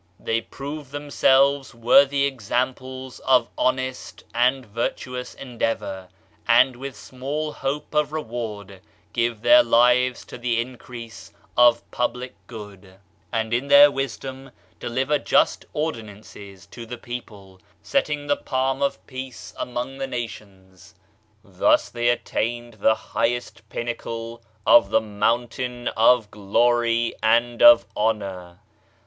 [0.19, 5.33] They prove themselves worthy examples of 27 Digitized by Google MYSTERIOUS FORCES honest and virtuous
[5.35, 6.07] endeavor,
[6.47, 8.81] and with small hope of reward
[9.13, 12.97] give their lives to the increase of public good.
[13.31, 19.53] And in their wisdom deliver just ordinances to the people, setting the palm of peace
[19.55, 20.95] among the nations;
[21.43, 28.61] thus they attain the highest pinnacle of the mountain of glory and of honor.